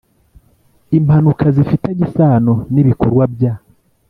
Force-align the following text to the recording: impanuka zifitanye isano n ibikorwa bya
impanuka 0.97 1.45
zifitanye 1.55 2.03
isano 2.09 2.53
n 2.73 2.75
ibikorwa 2.81 3.23
bya 3.33 3.53